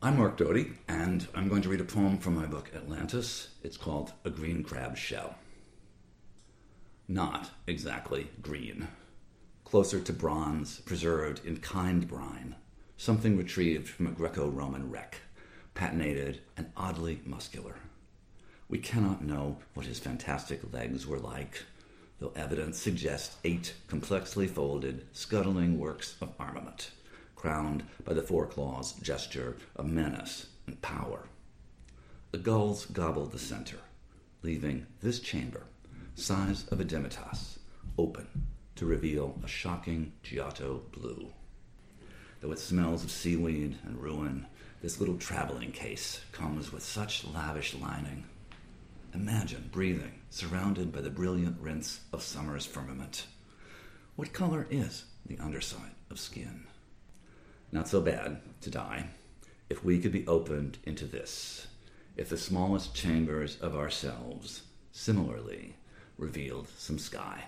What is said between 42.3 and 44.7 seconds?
Though it smells of seaweed and ruin,